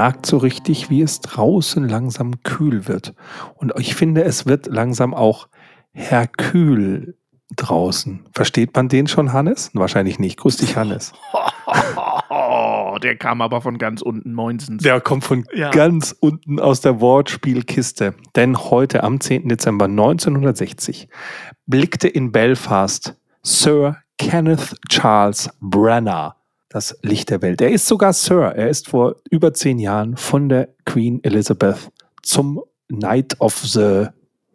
[0.00, 3.12] Merkt so richtig, wie es draußen langsam kühl wird.
[3.56, 5.46] Und ich finde, es wird langsam auch
[5.92, 7.18] Herkül
[7.56, 8.24] draußen.
[8.34, 9.70] Versteht man den schon, Hannes?
[9.74, 10.38] Wahrscheinlich nicht.
[10.38, 11.12] Grüß dich, Hannes.
[13.02, 14.82] Der kam aber von ganz unten, Moinsens.
[14.82, 15.70] Der kommt von Ja.
[15.70, 18.14] ganz unten aus der Wortspielkiste.
[18.36, 19.48] Denn heute, am 10.
[19.50, 21.08] Dezember 1960,
[21.66, 26.36] blickte in Belfast Sir Kenneth Charles Branagh
[26.70, 27.60] das Licht der Welt.
[27.60, 28.52] Er ist sogar Sir.
[28.56, 31.90] Er ist vor über zehn Jahren von der Queen Elizabeth
[32.22, 34.06] zum Knight of the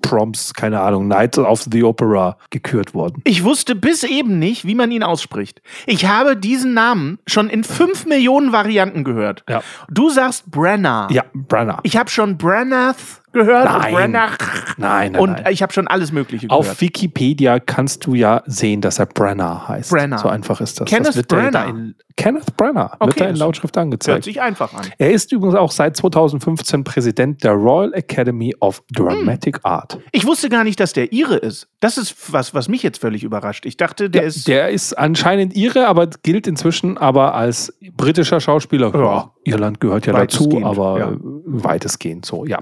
[0.00, 3.22] Proms, keine Ahnung, Knight of the Opera gekürt worden.
[3.24, 5.62] Ich wusste bis eben nicht, wie man ihn ausspricht.
[5.86, 9.44] Ich habe diesen Namen schon in fünf Millionen Varianten gehört.
[9.48, 9.62] Ja.
[9.90, 11.08] Du sagst Brenner.
[11.10, 11.80] Ja, Branagh.
[11.84, 13.84] Ich habe schon Brannath gehört Nein.
[13.86, 14.38] und Branagh.
[14.78, 15.52] Nein, nein, Und nein.
[15.52, 16.80] ich habe schon alles Mögliche Auf gehört.
[16.80, 19.90] Wikipedia kannst du ja sehen, dass er Brenner heißt.
[19.90, 20.18] Brenner.
[20.18, 20.88] So einfach ist das.
[20.88, 21.68] Kenneth das wird da Branagh.
[21.70, 24.24] in, Kenneth Brenner wird Okay, da in Lautschrift Hört angezeigt.
[24.24, 24.86] sich einfach an.
[24.98, 29.98] Er ist übrigens auch seit 2015 Präsident der Royal Academy of Dramatic Art.
[30.12, 31.68] Ich wusste gar nicht, dass der Ire ist.
[31.80, 33.66] Das ist was, was mich jetzt völlig überrascht.
[33.66, 34.48] Ich dachte, der Ja, ist.
[34.48, 38.92] der ist anscheinend ihre, aber gilt inzwischen aber als britischer Schauspieler.
[38.94, 39.30] Ja.
[39.44, 41.12] Irland gehört ja dazu, aber ja.
[41.20, 42.60] weitestgehend so, ja.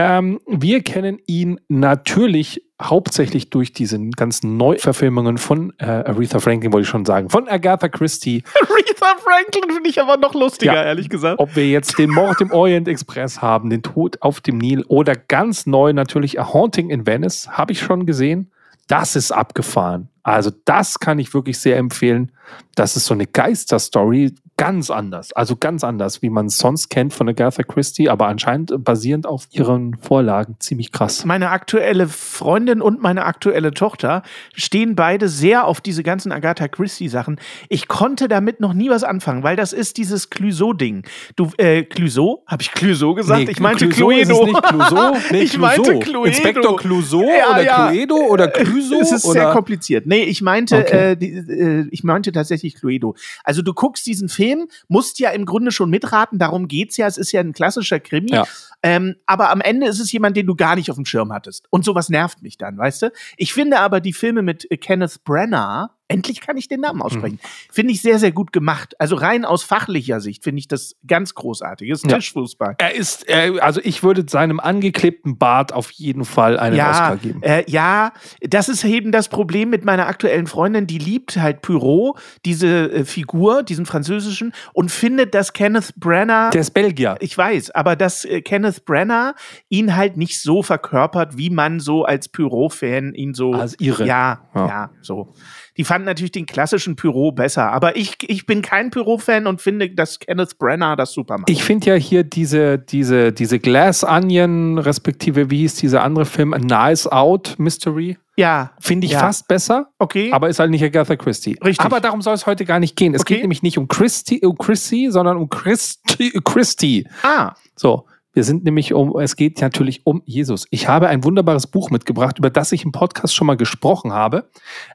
[0.00, 6.84] Ähm, wir kennen ihn natürlich hauptsächlich durch diese ganzen Neuverfilmungen von äh, Aretha Franklin, wollte
[6.84, 8.44] ich schon sagen, von Agatha Christie.
[8.54, 10.84] Aretha Franklin finde ich aber noch lustiger, Ja.
[10.84, 11.40] ehrlich gesagt.
[11.40, 15.16] Ob wir jetzt den Mord im Orient Express haben, den Tod auf dem Nil oder
[15.16, 18.52] ganz neu natürlich A Haunting in Venice, habe ich schon gesehen.
[18.86, 20.08] Das ist abgefahren.
[20.22, 22.32] Also das kann ich wirklich sehr empfehlen.
[22.74, 25.32] Das ist so eine Geisterstory, ganz anders.
[25.32, 29.46] Also ganz anders, wie man es sonst kennt von Agatha Christie, aber anscheinend basierend auf
[29.50, 30.56] ihren Vorlagen.
[30.58, 31.24] Ziemlich krass.
[31.24, 34.22] Meine aktuelle Freundin und meine aktuelle Tochter
[34.54, 37.40] stehen beide sehr auf diese ganzen Agatha Christie-Sachen.
[37.68, 41.04] Ich konnte damit noch nie was anfangen, weil das ist dieses Clouseau-Ding.
[41.36, 42.42] Du, äh, Clouseau?
[42.46, 43.44] Habe ich Clouseau gesagt?
[43.44, 44.46] Nee, ich meinte Clouseau ist Cluedo.
[44.46, 45.16] nicht Clouseau?
[45.30, 46.00] Nee, ich meinte Clouseau.
[46.00, 46.24] Cluedo.
[46.24, 47.86] Inspektor Clouseau Ja, oder ja.
[47.88, 49.00] Cluedo oder Clouseau?
[49.00, 49.40] Es ist oder?
[49.40, 50.06] sehr kompliziert.
[50.08, 51.10] Nee, ich meinte, Okay.
[51.12, 53.14] äh, die, äh, ich meinte tatsächlich Cluedo.
[53.44, 57.06] Also du guckst diesen Film, musst ja im Grunde schon mitraten, darum geht's ja.
[57.06, 58.30] Es ist ja ein klassischer Krimi.
[58.32, 58.46] Ja.
[58.82, 61.66] Ähm, aber am Ende ist es jemand, den du gar nicht auf dem Schirm hattest.
[61.68, 63.12] Und sowas nervt mich dann, weißt du?
[63.36, 67.38] Ich finde aber die Filme mit äh, Kenneth Branagh, endlich kann ich den Namen aussprechen,
[67.70, 68.94] finde ich sehr, sehr gut gemacht.
[68.98, 71.90] Also rein aus fachlicher Sicht finde ich das ganz großartig.
[71.90, 72.16] Das ist Ja.
[72.16, 72.76] Tischfußball.
[72.78, 77.16] Er ist, äh, also ich würde seinem angeklebten Bart auf jeden Fall einen ja, Oscar
[77.18, 77.42] geben.
[77.42, 80.86] Äh, ja, das ist eben das Problem mit meiner aktuellen Freundin.
[80.86, 86.50] Die liebt halt Pyro, diese äh, Figur, diesen französischen, und findet, dass Kenneth Branagh.
[86.52, 87.16] Der ist Belgier.
[87.20, 89.34] ich weiß, aber dass äh, Kenneth Branagh
[89.68, 93.52] ihn halt nicht so verkörpert, wie man so als Pyro-Fan ihn so.
[93.52, 94.06] Als Ire.
[94.06, 94.90] Ja, ja, Ja.
[95.02, 95.34] so.
[95.76, 99.90] Die fanden natürlich den klassischen Pyro besser, aber ich, ich bin kein Pyro-Fan und finde,
[99.90, 101.50] dass Kenneth Branagh das super macht.
[101.50, 106.54] Ich finde ja hier diese, diese, diese Glass Onion, respektive wie hieß dieser andere Film,
[106.54, 109.18] A Nice Out Mystery, ja, finde ich Ja.
[109.20, 110.30] fast besser, okay.
[110.32, 111.58] aber ist halt nicht Agatha Christie.
[111.64, 111.84] Richtig.
[111.84, 113.12] Aber darum soll es heute gar nicht gehen.
[113.14, 113.34] Es Okay.
[113.34, 117.08] geht nämlich nicht um Christie, um Christie sondern um Christi, Christie.
[117.24, 118.06] ah, So,
[118.38, 120.68] wir sind nämlich um, es geht natürlich um Jesus.
[120.70, 124.48] Ich habe ein wunderbares Buch mitgebracht, über das ich im Podcast schon mal gesprochen habe,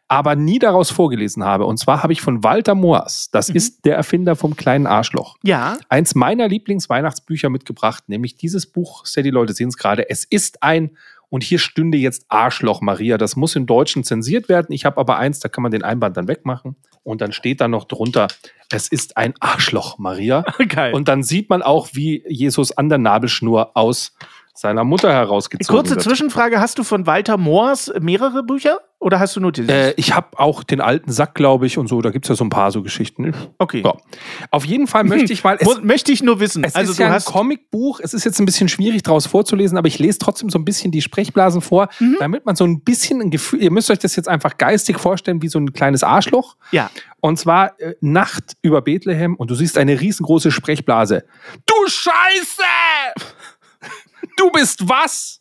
[0.07, 1.65] aber nie daraus vorgelesen habe.
[1.65, 3.55] Und zwar habe ich von Walter Moas, das Mhm.
[3.57, 9.29] ist der Erfinder vom kleinen Arschloch, ja, eins meiner Lieblingsweihnachtsbücher mitgebracht, nämlich dieses Buch, die
[9.29, 10.91] Leute sehen es gerade, es ist ein,
[11.33, 15.17] und hier stünde jetzt Arschloch Maria, das muss im Deutschen zensiert werden, ich habe aber
[15.17, 18.27] eins, da kann man den Einband dann wegmachen und dann steht da noch drunter,
[18.71, 20.45] es ist ein Arschloch Maria.
[20.69, 20.93] geil.
[20.93, 24.15] Und dann sieht man auch, wie Jesus an der Nabelschnur aus
[24.53, 26.03] seiner Mutter herausgezogen Kurze wird.
[26.03, 29.69] Zwischenfrage: Hast du von Walter Moors mehrere Bücher oder hast du nur dieses?
[29.69, 32.01] Äh, ich habe auch den alten Sack, glaube ich, und so.
[32.01, 33.33] Da gibt es ja so ein paar so Geschichten.
[33.59, 33.81] okay.
[33.85, 33.93] Ja.
[34.49, 35.57] Auf jeden Fall möchte ich mal.
[35.61, 36.63] Es, Möchte ich nur wissen.
[36.63, 37.21] es also ist du ja ein.
[37.23, 37.99] Comicbuch.
[38.01, 40.91] Es ist jetzt ein bisschen schwierig daraus vorzulesen, aber ich lese trotzdem so ein bisschen
[40.91, 42.17] die Sprechblasen vor, Mhm.
[42.19, 43.61] damit man so ein bisschen ein Gefühl.
[43.61, 46.55] Ihr müsst euch das jetzt einfach geistig vorstellen, wie so ein kleines Arschloch.
[46.71, 46.89] Ja.
[47.21, 51.23] Und zwar äh, Nacht über Bethlehem und du siehst eine riesengroße Sprechblase.
[51.65, 52.63] Du Scheiße!
[54.37, 55.39] Du bist was?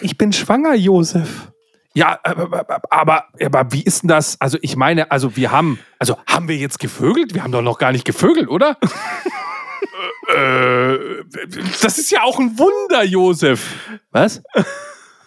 [0.00, 1.52] Ich bin schwanger, Josef.
[1.96, 4.38] Ja, aber, aber, aber wie ist denn das?
[4.38, 7.32] Also ich meine, also wir haben, also haben wir jetzt gevögelt?
[7.32, 8.76] Wir haben doch noch gar nicht gevögelt, oder?
[10.28, 10.98] äh,
[11.80, 13.72] das ist ja auch ein Wunder, Josef.
[14.10, 14.42] Was?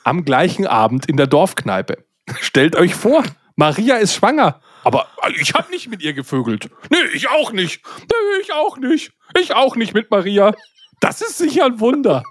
[0.04, 2.06] Am gleichen Abend in der Dorfkneipe.
[2.40, 3.24] Stellt euch vor,
[3.56, 4.62] Maria ist schwanger.
[4.84, 5.08] Aber
[5.42, 6.70] ich habe nicht mit ihr gevögelt.
[6.92, 7.84] Nee, ich auch nicht.
[8.02, 9.12] Nee, ich auch nicht.
[9.40, 10.54] Ich auch nicht mit Maria.
[11.00, 12.22] Das ist sicher ein Wunder.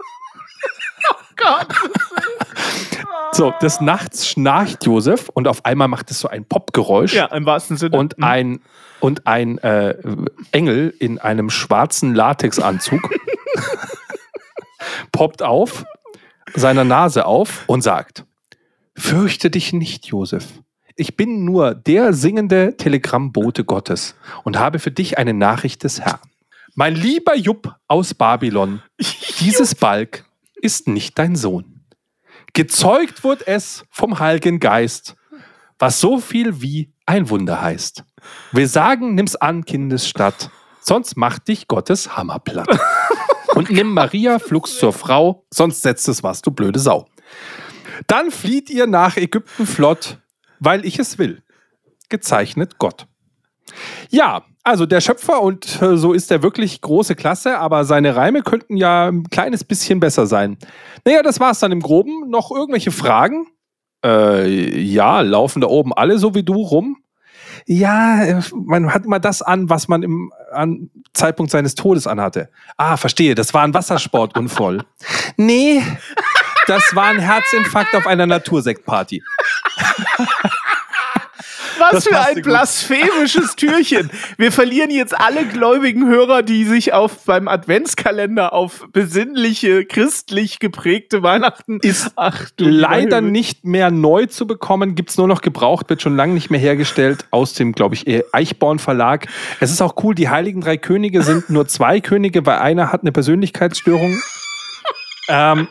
[1.10, 1.66] oh Gott.
[3.38, 7.14] So, des Nachts schnarcht Josef und auf einmal macht es so ein Popgeräusch.
[7.14, 7.96] Ja, im wahrsten Sinne.
[7.96, 8.58] Und ein,
[8.98, 9.94] und ein äh,
[10.50, 13.00] Engel in einem schwarzen Latexanzug
[15.12, 15.84] poppt auf,
[16.56, 18.24] seiner Nase auf und sagt:
[18.96, 20.44] Fürchte dich nicht, Josef.
[20.96, 26.18] Ich bin nur der singende Telegrammbote Gottes und habe für dich eine Nachricht des Herrn.
[26.74, 28.82] Mein lieber Jupp aus Babylon,
[29.38, 30.24] dieses Balk
[30.60, 31.77] ist nicht dein Sohn.
[32.58, 35.14] Gezeugt wird es vom Heiligen Geist,
[35.78, 38.02] was so viel wie ein Wunder heißt.
[38.50, 40.50] Wir sagen, nimm's an, Kindesstadt,
[40.80, 42.68] sonst macht dich Gottes Hammer platt.
[43.54, 47.06] Und nimm Maria flugs zur Frau, sonst setzt es was, du blöde Sau.
[48.08, 50.18] Dann flieht ihr nach Ägypten flott,
[50.58, 51.44] weil ich es will.
[52.08, 53.06] Gezeichnet Gott.
[54.10, 58.42] Ja, also der Schöpfer und äh, so ist er wirklich große Klasse, aber seine Reime
[58.42, 60.58] könnten ja ein kleines bisschen besser sein.
[61.04, 62.28] Naja, das war es dann im Groben.
[62.28, 63.46] Noch irgendwelche Fragen?
[64.04, 66.98] Äh, ja, laufen da oben alle so wie du rum?
[67.66, 72.48] Ja, äh, man hat immer das an, was man im an Zeitpunkt seines Todes anhatte.
[72.76, 74.84] Ah, verstehe, das war ein Wassersportunfall.
[75.36, 75.82] nee,
[76.66, 79.22] das war ein Herzinfarkt auf einer Natursektparty.
[81.78, 84.10] Was für ein blasphemisches Türchen.
[84.36, 91.22] Wir verlieren jetzt alle gläubigen Hörer, die sich auf beim Adventskalender auf besinnliche, christlich geprägte
[91.22, 95.40] Weihnachten Ist Ach, du leider lieber nicht mehr neu zu bekommen, gibt es nur noch
[95.40, 99.26] gebraucht, wird schon lange nicht mehr hergestellt aus dem, glaube ich, Eichborn Verlag.
[99.60, 103.02] Es ist auch cool, die Heiligen Drei Könige sind nur zwei Könige, weil einer hat
[103.02, 104.18] eine Persönlichkeitsstörung.
[105.28, 105.68] ähm,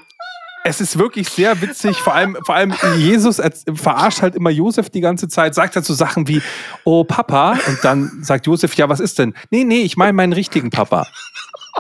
[0.67, 3.41] es ist wirklich sehr witzig, vor allem, vor allem Jesus
[3.73, 6.41] verarscht halt immer Josef die ganze Zeit, sagt halt so Sachen wie,
[6.83, 9.33] oh Papa, und dann sagt Josef, ja, was ist denn?
[9.49, 11.07] Nee, nee, ich meine meinen richtigen Papa.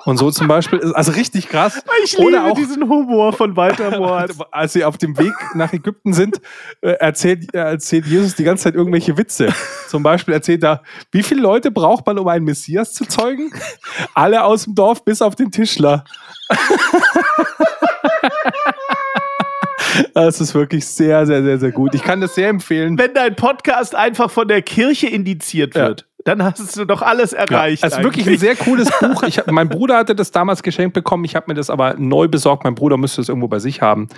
[0.05, 1.81] Und so zum Beispiel, also richtig krass.
[2.03, 4.25] Ich liebe Oder auch, diesen Humor von Walter Mohr.
[4.51, 6.39] als sie auf dem Weg nach Ägypten sind,
[6.81, 9.53] äh, erzählt, äh, erzählt Jesus die ganze Zeit irgendwelche Witze.
[9.87, 13.51] Zum Beispiel erzählt er, wie viele Leute braucht man, um einen Messias zu zeugen?
[14.13, 16.05] Alle aus dem Dorf, bis auf den Tischler.
[20.13, 21.95] Das ist wirklich sehr, sehr, sehr, sehr gut.
[21.95, 22.97] Ich kann das sehr empfehlen.
[22.97, 25.87] Wenn dein Podcast einfach von der Kirche indiziert Ja.
[25.87, 27.85] wird, dann hast du doch alles erreicht.
[27.85, 28.41] es ist wirklich ein eigentlich.
[28.41, 29.23] sehr cooles Buch.
[29.23, 31.23] Ich, mein Bruder hatte das damals geschenkt bekommen.
[31.23, 32.65] Ich habe mir das aber neu besorgt.
[32.65, 34.09] Mein Bruder müsste es irgendwo bei sich haben.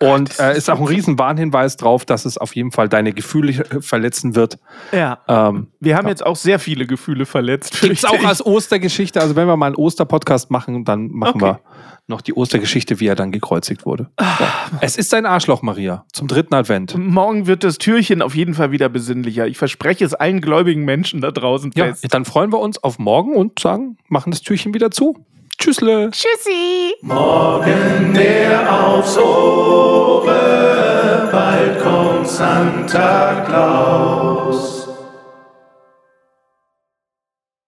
[0.00, 3.52] Und äh, ist auch ein riesen Warnhinweis drauf, dass es auf jeden Fall deine Gefühle
[3.52, 4.58] äh, verletzen wird.
[4.90, 5.18] Ja.
[5.28, 7.80] Ähm, Wir haben jetzt auch sehr viele Gefühle verletzt.
[7.80, 9.20] Gibt es auch als Ostergeschichte.
[9.20, 11.52] Also wenn wir mal einen Osterpodcast machen, dann machen Okay.
[11.52, 11.60] wir
[12.06, 14.08] noch die Ostergeschichte, wie er dann gekreuzigt wurde.
[14.20, 14.52] Ja.
[14.80, 16.96] Es ist ein Arschloch, Maria, zum dritten Advent.
[16.98, 19.46] Morgen wird das Türchen auf jeden Fall wieder besinnlicher.
[19.46, 22.06] Ich verspreche es allen gläubigen Menschen da draußen Ja, fest.
[22.12, 25.24] dann freuen wir uns auf morgen und sagen, machen das Türchen wieder zu.
[25.56, 26.10] Tschüssle.
[26.10, 26.94] Tschüssi!
[27.02, 34.83] Morgen der aufs Ohre, bald kommt Santa Claus.